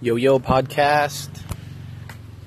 Yo 0.00 0.14
Yo 0.14 0.38
Podcast. 0.38 1.28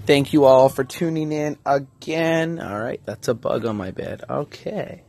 Thank 0.05 0.31
you 0.31 0.45
all 0.45 0.69
for 0.69 0.85
tuning 0.85 1.33
in 1.33 1.57
again. 1.65 2.61
All 2.61 2.79
right, 2.79 3.01
that's 3.03 3.27
a 3.27 3.33
bug 3.33 3.65
on 3.65 3.75
my 3.75 3.91
bed. 3.91 4.23
Okay. 4.29 5.03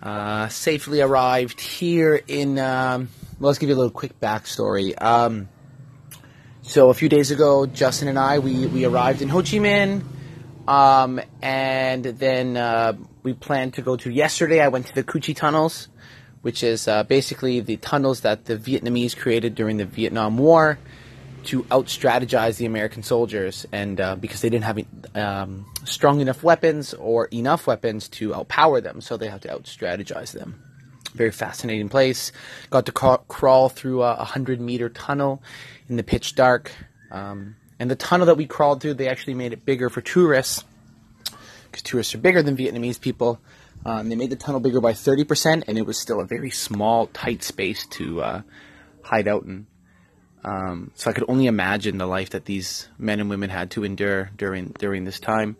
Uh, 0.00 0.46
safely 0.46 1.00
arrived 1.00 1.60
here 1.60 2.14
in. 2.28 2.60
Um, 2.60 3.08
well, 3.40 3.48
let's 3.48 3.58
give 3.58 3.68
you 3.68 3.74
a 3.74 3.76
little 3.76 3.90
quick 3.90 4.20
backstory. 4.20 4.94
Um, 5.02 5.48
so 6.62 6.90
a 6.90 6.94
few 6.94 7.08
days 7.08 7.32
ago, 7.32 7.66
Justin 7.66 8.06
and 8.06 8.18
I 8.18 8.38
we 8.38 8.66
we 8.66 8.84
arrived 8.84 9.20
in 9.20 9.28
Ho 9.30 9.38
Chi 9.38 9.58
Minh, 9.58 10.04
um, 10.68 11.20
and 11.42 12.04
then 12.04 12.56
uh, 12.56 12.92
we 13.24 13.32
planned 13.32 13.74
to 13.74 13.82
go 13.82 13.96
to. 13.96 14.12
Yesterday, 14.12 14.60
I 14.60 14.68
went 14.68 14.86
to 14.86 14.94
the 14.94 15.02
Cu 15.02 15.18
Chi 15.18 15.32
tunnels, 15.32 15.88
which 16.42 16.62
is 16.62 16.86
uh, 16.86 17.02
basically 17.02 17.58
the 17.58 17.78
tunnels 17.78 18.20
that 18.20 18.44
the 18.44 18.56
Vietnamese 18.56 19.16
created 19.16 19.56
during 19.56 19.76
the 19.76 19.86
Vietnam 19.86 20.38
War 20.38 20.78
to 21.44 21.66
out 21.70 21.86
strategize 21.86 22.56
the 22.58 22.66
American 22.66 23.02
soldiers, 23.02 23.66
and 23.72 24.00
uh, 24.00 24.16
because 24.16 24.40
they 24.40 24.50
didn't 24.50 24.64
have 24.64 24.78
um, 25.14 25.66
strong 25.84 26.20
enough 26.20 26.42
weapons 26.42 26.94
or 26.94 27.26
enough 27.26 27.66
weapons 27.66 28.08
to 28.08 28.30
outpower 28.30 28.82
them, 28.82 29.00
so 29.00 29.16
they 29.16 29.28
had 29.28 29.42
to 29.42 29.52
out 29.52 29.64
strategize 29.64 30.32
them. 30.32 30.62
Very 31.14 31.32
fascinating 31.32 31.88
place. 31.88 32.30
Got 32.70 32.86
to 32.86 32.92
ca- 32.92 33.18
crawl 33.28 33.68
through 33.68 34.02
a 34.02 34.16
100 34.16 34.60
meter 34.60 34.88
tunnel 34.88 35.42
in 35.88 35.96
the 35.96 36.04
pitch 36.04 36.34
dark. 36.34 36.70
Um, 37.10 37.56
and 37.78 37.90
the 37.90 37.96
tunnel 37.96 38.26
that 38.26 38.36
we 38.36 38.46
crawled 38.46 38.80
through, 38.80 38.94
they 38.94 39.08
actually 39.08 39.34
made 39.34 39.52
it 39.52 39.64
bigger 39.64 39.88
for 39.88 40.00
tourists 40.00 40.64
because 41.64 41.82
tourists 41.82 42.14
are 42.14 42.18
bigger 42.18 42.42
than 42.42 42.56
Vietnamese 42.56 43.00
people. 43.00 43.40
Um, 43.84 44.08
they 44.08 44.16
made 44.16 44.30
the 44.30 44.36
tunnel 44.36 44.60
bigger 44.60 44.80
by 44.80 44.92
30%, 44.92 45.64
and 45.66 45.78
it 45.78 45.86
was 45.86 45.98
still 45.98 46.20
a 46.20 46.26
very 46.26 46.50
small, 46.50 47.06
tight 47.08 47.42
space 47.42 47.86
to 47.86 48.22
uh, 48.22 48.42
hide 49.02 49.26
out 49.26 49.44
in. 49.44 49.66
Um, 50.44 50.90
so 50.94 51.10
I 51.10 51.12
could 51.12 51.24
only 51.28 51.46
imagine 51.46 51.98
the 51.98 52.06
life 52.06 52.30
that 52.30 52.44
these 52.44 52.88
men 52.98 53.20
and 53.20 53.28
women 53.28 53.50
had 53.50 53.70
to 53.72 53.84
endure 53.84 54.30
during 54.36 54.68
during 54.78 55.04
this 55.04 55.20
time. 55.20 55.56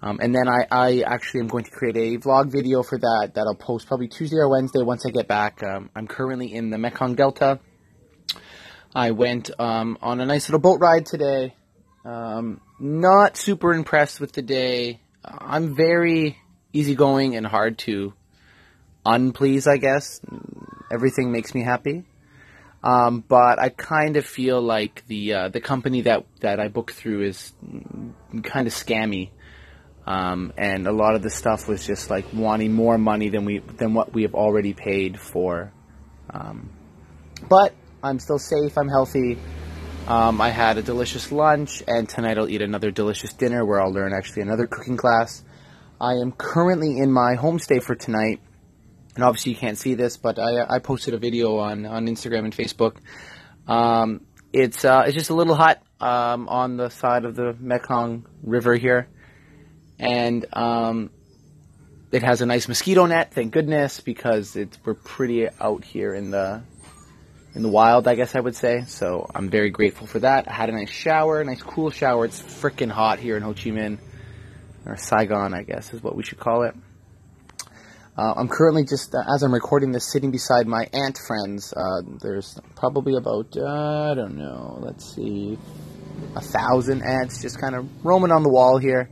Um, 0.00 0.20
and 0.22 0.34
then 0.34 0.48
I, 0.48 0.66
I 0.70 1.00
actually 1.00 1.40
am 1.40 1.48
going 1.48 1.64
to 1.64 1.70
create 1.70 1.96
a 1.96 2.18
vlog 2.18 2.52
video 2.52 2.82
for 2.82 2.98
that 2.98 3.32
that 3.34 3.46
I'll 3.46 3.54
post 3.54 3.88
probably 3.88 4.08
Tuesday 4.08 4.36
or 4.36 4.48
Wednesday 4.48 4.82
once 4.82 5.04
I 5.04 5.10
get 5.10 5.26
back. 5.26 5.62
Um, 5.62 5.90
I'm 5.94 6.06
currently 6.06 6.54
in 6.54 6.70
the 6.70 6.78
Mekong 6.78 7.16
Delta. 7.16 7.58
I 8.94 9.10
went 9.10 9.50
um, 9.58 9.98
on 10.00 10.20
a 10.20 10.26
nice 10.26 10.48
little 10.48 10.60
boat 10.60 10.80
ride 10.80 11.04
today. 11.04 11.54
Um, 12.04 12.60
not 12.78 13.36
super 13.36 13.74
impressed 13.74 14.20
with 14.20 14.32
the 14.32 14.42
day. 14.42 15.00
I'm 15.24 15.74
very 15.76 16.38
easygoing 16.72 17.36
and 17.36 17.46
hard 17.46 17.78
to 17.78 18.14
unplease, 19.04 19.66
I 19.66 19.76
guess. 19.78 20.20
Everything 20.92 21.32
makes 21.32 21.54
me 21.54 21.62
happy. 21.62 22.04
Um, 22.82 23.24
but 23.26 23.58
I 23.58 23.70
kind 23.70 24.16
of 24.16 24.24
feel 24.24 24.60
like 24.62 25.04
the 25.08 25.34
uh, 25.34 25.48
the 25.48 25.60
company 25.60 26.02
that, 26.02 26.24
that 26.40 26.60
I 26.60 26.68
booked 26.68 26.94
through 26.94 27.22
is 27.24 27.52
kind 28.44 28.66
of 28.68 28.72
scammy, 28.72 29.30
um, 30.06 30.52
and 30.56 30.86
a 30.86 30.92
lot 30.92 31.16
of 31.16 31.22
the 31.22 31.30
stuff 31.30 31.66
was 31.66 31.84
just 31.84 32.08
like 32.08 32.26
wanting 32.32 32.72
more 32.72 32.96
money 32.96 33.30
than 33.30 33.44
we 33.44 33.58
than 33.58 33.94
what 33.94 34.14
we 34.14 34.22
have 34.22 34.34
already 34.34 34.74
paid 34.74 35.18
for. 35.18 35.72
Um, 36.30 36.70
but 37.48 37.74
I'm 38.02 38.20
still 38.20 38.38
safe. 38.38 38.78
I'm 38.78 38.88
healthy. 38.88 39.38
Um, 40.06 40.40
I 40.40 40.50
had 40.50 40.78
a 40.78 40.82
delicious 40.82 41.32
lunch, 41.32 41.82
and 41.86 42.08
tonight 42.08 42.38
I'll 42.38 42.48
eat 42.48 42.62
another 42.62 42.92
delicious 42.92 43.32
dinner 43.32 43.66
where 43.66 43.80
I'll 43.80 43.92
learn 43.92 44.14
actually 44.14 44.42
another 44.42 44.68
cooking 44.68 44.96
class. 44.96 45.42
I 46.00 46.12
am 46.12 46.30
currently 46.30 46.96
in 46.98 47.10
my 47.10 47.34
homestay 47.34 47.82
for 47.82 47.96
tonight 47.96 48.40
and 49.18 49.24
obviously 49.24 49.50
you 49.50 49.58
can't 49.58 49.76
see 49.76 49.94
this, 49.94 50.16
but 50.16 50.38
I, 50.38 50.76
I 50.76 50.78
posted 50.78 51.12
a 51.12 51.18
video 51.18 51.56
on, 51.56 51.84
on 51.86 52.06
Instagram 52.06 52.44
and 52.44 52.54
Facebook. 52.54 52.98
Um, 53.66 54.20
it's 54.52 54.84
uh, 54.84 55.02
it's 55.06 55.16
just 55.16 55.30
a 55.30 55.34
little 55.34 55.56
hot 55.56 55.82
um, 56.00 56.48
on 56.48 56.76
the 56.76 56.88
side 56.88 57.24
of 57.24 57.34
the 57.34 57.52
Mekong 57.58 58.28
River 58.44 58.76
here, 58.76 59.08
and 59.98 60.46
um, 60.52 61.10
it 62.12 62.22
has 62.22 62.42
a 62.42 62.46
nice 62.46 62.68
mosquito 62.68 63.06
net. 63.06 63.34
Thank 63.34 63.52
goodness, 63.52 63.98
because 63.98 64.54
it's 64.54 64.78
we're 64.84 64.94
pretty 64.94 65.48
out 65.60 65.82
here 65.82 66.14
in 66.14 66.30
the 66.30 66.62
in 67.56 67.62
the 67.62 67.68
wild, 67.68 68.06
I 68.06 68.14
guess 68.14 68.36
I 68.36 68.40
would 68.40 68.54
say. 68.54 68.84
So 68.86 69.28
I'm 69.34 69.50
very 69.50 69.70
grateful 69.70 70.06
for 70.06 70.20
that. 70.20 70.48
I 70.48 70.52
had 70.52 70.68
a 70.68 70.72
nice 70.72 70.90
shower, 70.90 71.42
nice 71.42 71.60
cool 71.60 71.90
shower. 71.90 72.24
It's 72.24 72.40
freaking 72.40 72.92
hot 72.92 73.18
here 73.18 73.36
in 73.36 73.42
Ho 73.42 73.52
Chi 73.52 73.70
Minh, 73.70 73.98
or 74.86 74.96
Saigon, 74.96 75.54
I 75.54 75.64
guess 75.64 75.92
is 75.92 76.04
what 76.04 76.14
we 76.14 76.22
should 76.22 76.38
call 76.38 76.62
it. 76.62 76.76
Uh, 78.18 78.34
I'm 78.36 78.48
currently 78.48 78.82
just, 78.84 79.14
uh, 79.14 79.22
as 79.32 79.44
I'm 79.44 79.54
recording 79.54 79.92
this, 79.92 80.10
sitting 80.10 80.32
beside 80.32 80.66
my 80.66 80.88
ant 80.92 81.16
friends. 81.24 81.72
Uh, 81.72 82.02
there's 82.20 82.58
probably 82.74 83.14
about, 83.14 83.56
uh, 83.56 84.10
I 84.10 84.14
don't 84.16 84.36
know, 84.36 84.80
let's 84.80 85.14
see, 85.14 85.56
a 86.34 86.40
thousand 86.40 87.02
ants 87.02 87.40
just 87.40 87.60
kind 87.60 87.76
of 87.76 87.86
roaming 88.04 88.32
on 88.32 88.42
the 88.42 88.48
wall 88.48 88.78
here, 88.78 89.08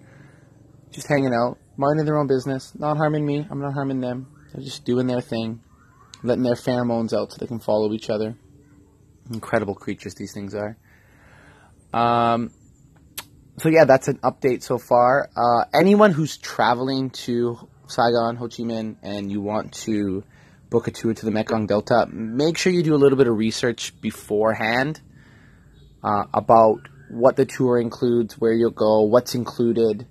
just 0.90 1.06
hanging 1.06 1.32
out, 1.32 1.56
minding 1.76 2.04
their 2.04 2.18
own 2.18 2.26
business, 2.26 2.72
not 2.76 2.96
harming 2.96 3.24
me, 3.24 3.46
I'm 3.48 3.60
not 3.60 3.74
harming 3.74 4.00
them. 4.00 4.26
They're 4.52 4.64
just 4.64 4.84
doing 4.84 5.06
their 5.06 5.20
thing, 5.20 5.60
letting 6.24 6.42
their 6.42 6.54
pheromones 6.54 7.16
out 7.16 7.30
so 7.30 7.38
they 7.38 7.46
can 7.46 7.60
follow 7.60 7.92
each 7.92 8.10
other. 8.10 8.34
Incredible 9.32 9.76
creatures 9.76 10.16
these 10.16 10.32
things 10.34 10.52
are. 10.52 10.76
Um, 11.94 12.50
so 13.58 13.68
yeah, 13.68 13.84
that's 13.84 14.08
an 14.08 14.18
update 14.18 14.64
so 14.64 14.78
far. 14.78 15.30
Uh, 15.36 15.64
anyone 15.72 16.10
who's 16.10 16.36
traveling 16.36 17.10
to 17.10 17.68
Saigon, 17.86 18.36
Ho 18.36 18.48
Chi 18.48 18.62
Minh, 18.62 18.96
and 19.02 19.30
you 19.30 19.40
want 19.40 19.72
to 19.84 20.24
book 20.70 20.88
a 20.88 20.90
tour 20.90 21.14
to 21.14 21.24
the 21.24 21.30
Mekong 21.30 21.66
Delta, 21.66 22.06
make 22.10 22.58
sure 22.58 22.72
you 22.72 22.82
do 22.82 22.94
a 22.94 22.96
little 22.96 23.18
bit 23.18 23.28
of 23.28 23.36
research 23.36 23.98
beforehand 24.00 25.00
uh, 26.02 26.24
about 26.34 26.88
what 27.08 27.36
the 27.36 27.46
tour 27.46 27.78
includes, 27.80 28.34
where 28.34 28.52
you'll 28.52 28.70
go, 28.70 29.02
what's 29.02 29.34
included, 29.34 30.06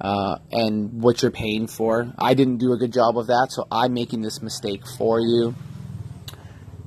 uh, 0.00 0.38
and 0.50 1.02
what 1.02 1.22
you're 1.22 1.30
paying 1.30 1.66
for. 1.66 2.12
I 2.18 2.34
didn't 2.34 2.58
do 2.58 2.72
a 2.72 2.76
good 2.76 2.92
job 2.92 3.18
of 3.18 3.26
that, 3.28 3.48
so 3.50 3.66
I'm 3.70 3.92
making 3.92 4.22
this 4.22 4.42
mistake 4.42 4.86
for 4.98 5.20
you. 5.20 5.54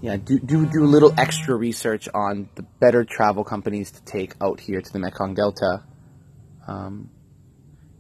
Yeah, 0.02 0.18
do, 0.18 0.40
do, 0.40 0.66
do 0.66 0.84
a 0.84 0.86
little 0.86 1.14
extra 1.18 1.56
research 1.56 2.08
on 2.14 2.50
the 2.56 2.62
better 2.62 3.04
travel 3.04 3.44
companies 3.44 3.92
to 3.92 4.04
take 4.04 4.36
out 4.42 4.60
here 4.60 4.82
to 4.82 4.94
the 4.94 5.00
Mekong 5.00 5.34
Delta. 5.34 5.84
Um, 6.68 7.10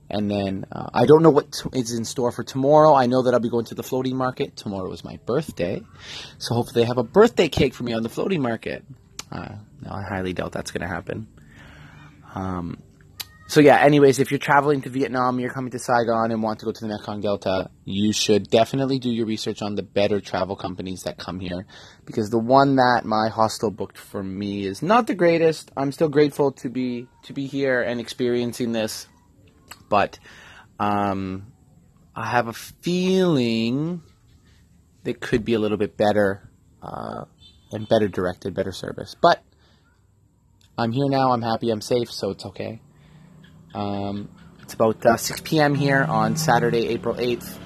and 0.09 0.29
then 0.29 0.65
uh, 0.71 0.89
I 0.93 1.05
don't 1.05 1.21
know 1.21 1.29
what 1.29 1.51
t- 1.51 1.69
is 1.73 1.93
in 1.93 2.05
store 2.05 2.31
for 2.31 2.43
tomorrow. 2.43 2.93
I 2.93 3.07
know 3.07 3.23
that 3.23 3.33
I'll 3.33 3.39
be 3.39 3.49
going 3.49 3.65
to 3.65 3.75
the 3.75 3.83
floating 3.83 4.15
market. 4.15 4.55
Tomorrow 4.55 4.91
is 4.91 5.03
my 5.03 5.19
birthday. 5.25 5.81
So 6.37 6.55
hopefully 6.55 6.81
they 6.81 6.87
have 6.87 6.97
a 6.97 7.03
birthday 7.03 7.49
cake 7.49 7.73
for 7.73 7.83
me 7.83 7.93
on 7.93 8.03
the 8.03 8.09
floating 8.09 8.41
market. 8.41 8.85
Uh, 9.31 9.55
no, 9.81 9.91
I 9.91 10.03
highly 10.03 10.33
doubt 10.33 10.53
that's 10.53 10.71
going 10.71 10.81
to 10.81 10.87
happen. 10.87 11.27
Um, 12.33 12.81
so 13.49 13.61
yeah, 13.61 13.79
anyways, 13.79 14.19
if 14.19 14.29
you're 14.29 14.39
traveling 14.39 14.81
to 14.81 14.89
Vietnam, 14.89 15.39
you're 15.39 15.49
coming 15.49 15.71
to 15.71 15.79
Saigon 15.79 16.31
and 16.31 16.43
want 16.43 16.59
to 16.59 16.65
go 16.65 16.73
to 16.73 16.81
the 16.81 16.87
Mekong 16.87 17.21
Delta, 17.21 17.69
you 17.85 18.11
should 18.11 18.49
definitely 18.49 18.99
do 18.99 19.09
your 19.09 19.25
research 19.25 19.61
on 19.61 19.75
the 19.75 19.83
better 19.83 20.19
travel 20.19 20.57
companies 20.57 21.03
that 21.03 21.17
come 21.17 21.39
here. 21.39 21.65
Because 22.05 22.29
the 22.29 22.39
one 22.39 22.75
that 22.75 23.05
my 23.05 23.29
hostel 23.29 23.71
booked 23.71 23.97
for 23.97 24.21
me 24.21 24.65
is 24.65 24.81
not 24.81 25.07
the 25.07 25.15
greatest. 25.15 25.71
I'm 25.77 25.93
still 25.93 26.09
grateful 26.09 26.51
to 26.53 26.69
be 26.69 27.07
to 27.23 27.33
be 27.33 27.47
here 27.47 27.81
and 27.81 28.01
experiencing 28.01 28.73
this 28.73 29.07
but 29.89 30.19
um, 30.79 31.51
I 32.15 32.27
have 32.27 32.47
a 32.47 32.53
feeling 32.53 34.01
they 35.03 35.13
could 35.13 35.45
be 35.45 35.53
a 35.53 35.59
little 35.59 35.77
bit 35.77 35.97
better 35.97 36.49
uh, 36.81 37.25
and 37.71 37.87
better 37.87 38.07
directed, 38.07 38.53
better 38.53 38.71
service. 38.71 39.15
But 39.21 39.41
I'm 40.77 40.91
here 40.91 41.09
now. 41.09 41.31
I'm 41.31 41.41
happy. 41.41 41.69
I'm 41.69 41.81
safe, 41.81 42.11
so 42.11 42.31
it's 42.31 42.45
okay. 42.45 42.81
Um, 43.73 44.29
it's 44.61 44.73
about 44.73 45.05
uh, 45.05 45.17
6 45.17 45.41
p.m. 45.41 45.75
here 45.75 46.03
on 46.03 46.35
Saturday, 46.35 46.87
April 46.89 47.15
8th, 47.15 47.57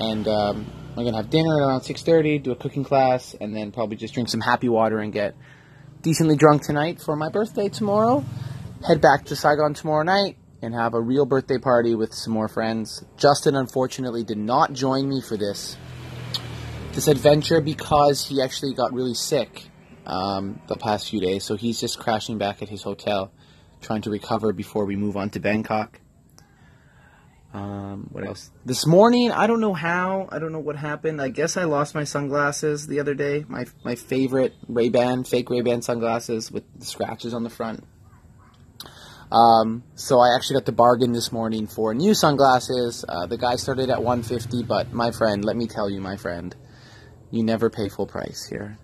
and 0.00 0.26
um, 0.26 0.66
I'm 0.96 1.04
gonna 1.04 1.16
have 1.16 1.30
dinner 1.30 1.54
around 1.56 1.82
6:30, 1.82 2.42
do 2.42 2.50
a 2.50 2.56
cooking 2.56 2.84
class, 2.84 3.34
and 3.40 3.54
then 3.54 3.70
probably 3.70 3.96
just 3.96 4.14
drink 4.14 4.28
some 4.28 4.40
happy 4.40 4.68
water 4.68 4.98
and 4.98 5.12
get 5.12 5.36
decently 6.02 6.36
drunk 6.36 6.62
tonight 6.62 7.00
for 7.00 7.14
my 7.16 7.28
birthday 7.28 7.68
tomorrow. 7.68 8.24
Head 8.86 9.00
back 9.00 9.26
to 9.26 9.36
Saigon 9.36 9.74
tomorrow 9.74 10.02
night 10.02 10.36
and 10.62 10.74
have 10.74 10.94
a 10.94 11.00
real 11.00 11.26
birthday 11.26 11.58
party 11.58 11.94
with 11.94 12.12
some 12.12 12.32
more 12.32 12.48
friends. 12.48 13.04
Justin 13.16 13.54
unfortunately 13.54 14.24
did 14.24 14.38
not 14.38 14.72
join 14.72 15.08
me 15.08 15.20
for 15.20 15.36
this 15.36 15.76
this 16.92 17.06
adventure 17.06 17.60
because 17.60 18.26
he 18.26 18.42
actually 18.42 18.74
got 18.74 18.92
really 18.92 19.14
sick 19.14 19.68
um, 20.06 20.60
the 20.66 20.76
past 20.76 21.10
few 21.10 21.20
days, 21.20 21.44
so 21.44 21.54
he's 21.54 21.78
just 21.80 21.98
crashing 21.98 22.38
back 22.38 22.62
at 22.62 22.68
his 22.68 22.82
hotel, 22.82 23.30
trying 23.80 24.02
to 24.02 24.10
recover 24.10 24.52
before 24.52 24.84
we 24.84 24.96
move 24.96 25.16
on 25.16 25.30
to 25.30 25.40
Bangkok. 25.40 26.00
Um, 27.52 28.08
what 28.12 28.26
else? 28.26 28.50
This 28.64 28.86
morning, 28.86 29.30
I 29.30 29.46
don't 29.46 29.60
know 29.60 29.74
how. 29.74 30.28
I 30.30 30.38
don't 30.38 30.52
know 30.52 30.58
what 30.58 30.76
happened. 30.76 31.20
I 31.20 31.28
guess 31.28 31.56
I 31.56 31.64
lost 31.64 31.94
my 31.94 32.04
sunglasses 32.04 32.86
the 32.86 33.00
other 33.00 33.14
day. 33.14 33.44
My 33.48 33.66
my 33.84 33.94
favorite 33.94 34.54
Ray 34.66 34.88
Ban, 34.88 35.24
fake 35.24 35.48
Ray 35.50 35.62
Ban 35.62 35.82
sunglasses 35.82 36.50
with 36.50 36.64
the 36.78 36.84
scratches 36.84 37.32
on 37.32 37.44
the 37.44 37.50
front. 37.50 37.84
Um, 39.30 39.84
so 39.94 40.20
I 40.20 40.34
actually 40.34 40.54
got 40.54 40.66
to 40.66 40.72
bargain 40.72 41.12
this 41.12 41.30
morning 41.30 41.66
for 41.66 41.92
new 41.92 42.14
sunglasses. 42.14 43.04
Uh, 43.06 43.26
the 43.26 43.36
guy 43.36 43.56
started 43.56 43.90
at 43.90 44.02
150, 44.02 44.62
but 44.62 44.92
my 44.92 45.10
friend, 45.10 45.44
let 45.44 45.56
me 45.56 45.66
tell 45.66 45.90
you, 45.90 46.00
my 46.00 46.16
friend, 46.16 46.54
you 47.30 47.42
never 47.42 47.68
pay 47.68 47.88
full 47.88 48.06
price 48.06 48.46
here. 48.48 48.78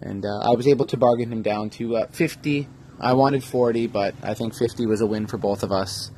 and 0.00 0.24
uh, 0.26 0.40
I 0.42 0.54
was 0.54 0.66
able 0.66 0.86
to 0.86 0.96
bargain 0.96 1.32
him 1.32 1.42
down 1.42 1.70
to 1.70 1.96
uh, 1.96 2.06
50. 2.08 2.68
I 2.98 3.12
wanted 3.14 3.44
40, 3.44 3.86
but 3.86 4.14
I 4.22 4.34
think 4.34 4.54
50 4.54 4.86
was 4.86 5.00
a 5.00 5.06
win 5.06 5.26
for 5.26 5.38
both 5.38 5.62
of 5.62 5.70
us. 5.70 6.10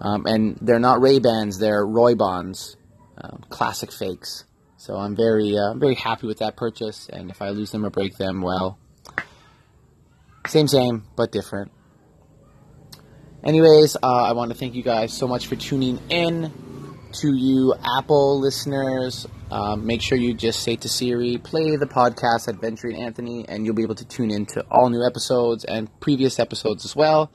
Um, 0.00 0.24
and 0.26 0.56
they're 0.62 0.78
not 0.78 1.00
Ray 1.02 1.18
Bans; 1.18 1.58
they're 1.58 1.84
Roy 1.84 2.14
Bonds, 2.14 2.76
um, 3.18 3.42
classic 3.50 3.92
fakes. 3.92 4.44
So 4.78 4.94
I'm 4.94 5.14
very, 5.14 5.58
uh, 5.58 5.74
very 5.74 5.94
happy 5.94 6.26
with 6.26 6.38
that 6.38 6.56
purchase. 6.56 7.08
And 7.12 7.30
if 7.30 7.42
I 7.42 7.50
lose 7.50 7.70
them 7.70 7.84
or 7.84 7.90
break 7.90 8.16
them, 8.16 8.40
well, 8.40 8.78
same, 10.46 10.68
same, 10.68 11.04
but 11.16 11.32
different. 11.32 11.70
Anyways, 13.42 13.96
uh, 13.96 14.06
I 14.06 14.32
want 14.32 14.52
to 14.52 14.56
thank 14.56 14.74
you 14.74 14.82
guys 14.82 15.14
so 15.14 15.26
much 15.26 15.46
for 15.46 15.56
tuning 15.56 15.98
in. 16.10 16.52
To 17.14 17.34
you 17.34 17.74
Apple 17.98 18.38
listeners, 18.38 19.26
um, 19.50 19.84
make 19.84 20.00
sure 20.00 20.16
you 20.16 20.32
just 20.32 20.62
say 20.62 20.76
to 20.76 20.88
Siri, 20.88 21.38
play 21.38 21.74
the 21.74 21.86
podcast 21.86 22.48
Adventuring 22.48 23.02
Anthony, 23.02 23.46
and 23.48 23.64
you'll 23.64 23.74
be 23.74 23.82
able 23.82 23.96
to 23.96 24.04
tune 24.04 24.30
in 24.30 24.46
to 24.46 24.64
all 24.70 24.90
new 24.90 25.04
episodes 25.04 25.64
and 25.64 25.88
previous 26.00 26.38
episodes 26.38 26.84
as 26.84 26.94
well. 26.94 27.32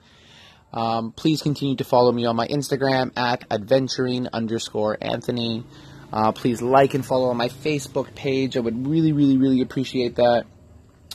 Um, 0.71 1.11
please 1.11 1.41
continue 1.41 1.75
to 1.75 1.83
follow 1.83 2.11
me 2.11 2.25
on 2.25 2.35
my 2.35 2.47
Instagram 2.47 3.11
at 3.17 3.43
adventuring 3.51 4.27
underscore 4.31 4.97
Anthony. 5.01 5.65
Uh, 6.13 6.31
please 6.31 6.61
like 6.61 6.93
and 6.93 7.05
follow 7.05 7.29
on 7.29 7.37
my 7.37 7.49
Facebook 7.49 8.13
page. 8.15 8.55
I 8.55 8.61
would 8.61 8.87
really, 8.87 9.11
really, 9.11 9.37
really 9.37 9.59
appreciate 9.59 10.15
that. 10.15 10.45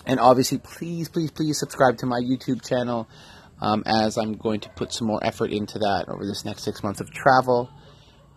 And 0.04 0.18
obviously, 0.18 0.58
please, 0.58 1.08
please, 1.08 1.30
please 1.30 1.58
subscribe 1.58 1.96
to 1.98 2.06
my 2.06 2.20
YouTube 2.20 2.66
channel 2.66 3.08
um, 3.60 3.82
as 3.86 4.16
I'm 4.16 4.34
going 4.34 4.60
to 4.60 4.68
put 4.70 4.92
some 4.92 5.06
more 5.06 5.20
effort 5.22 5.50
into 5.50 5.78
that 5.80 6.08
over 6.08 6.24
this 6.24 6.44
next 6.44 6.62
six 6.62 6.82
months 6.82 7.00
of 7.00 7.10
travel. 7.10 7.70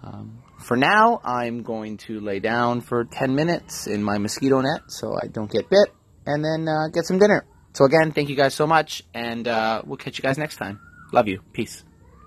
Um, 0.04 0.44
for 0.60 0.78
now, 0.78 1.22
I'm 1.24 1.64
going 1.64 1.98
to 1.98 2.20
lay 2.20 2.40
down 2.40 2.82
for 2.82 3.06
10 3.06 3.36
minutes 3.36 3.88
in 3.88 4.04
my 4.04 4.18
mosquito 4.18 4.62
net 4.62 4.84
so 4.88 5.16
I 5.22 5.28
don't 5.28 5.52
get 5.52 5.70
bit, 5.70 5.90
and 6.26 6.44
then 6.44 6.68
uh, 6.68 6.88
get 6.94 7.06
some 7.06 7.20
dinner. 7.20 7.46
So 7.74 7.86
again, 7.86 8.12
thank 8.12 8.30
you 8.30 8.36
guys 8.36 8.54
so 8.54 8.68
much, 8.68 9.04
and 9.14 9.48
uh, 9.48 9.82
we'll 9.86 9.98
catch 9.98 10.18
you 10.18 10.22
guys 10.22 10.38
next 10.38 10.58
time. 10.58 10.80
Love 11.12 11.28
you. 11.28 11.42
Peace. 11.54 11.84